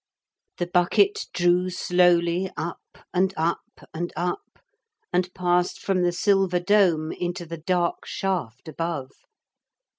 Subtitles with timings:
[0.57, 2.79] The bucket drew slowly up
[3.13, 3.59] and up
[3.93, 4.57] and up
[5.13, 9.11] and passed from the silver dome into the dark shaft above.